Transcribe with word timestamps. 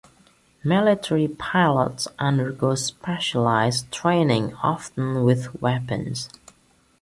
Military 0.63 1.27
pilots 1.27 2.07
undergo 2.17 2.73
specialized 2.73 3.91
training, 3.91 4.55
often 4.63 5.23
with 5.23 5.61
weapons. 5.61 6.27